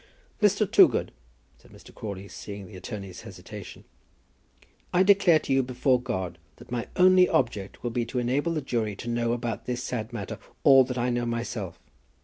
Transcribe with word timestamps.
"Mr. 0.41 0.65
Toogood," 0.65 1.11
said 1.59 1.69
Mr. 1.69 1.93
Crawley, 1.93 2.27
seeing 2.27 2.65
the 2.65 2.75
attorney's 2.75 3.21
hesitation, 3.21 3.83
"I 4.91 5.03
declare 5.03 5.37
to 5.37 5.53
you 5.53 5.61
before 5.61 6.01
God, 6.01 6.39
that 6.55 6.71
my 6.71 6.87
only 6.95 7.29
object 7.29 7.83
will 7.83 7.91
be 7.91 8.05
to 8.05 8.17
enable 8.17 8.55
the 8.55 8.61
jury 8.61 8.95
to 8.95 9.07
know 9.07 9.31
about 9.31 9.65
this 9.67 9.83
sad 9.83 10.11
matter 10.11 10.39
all 10.63 10.83
that 10.85 10.97
I 10.97 11.11
know 11.11 11.27
myself. 11.27 11.79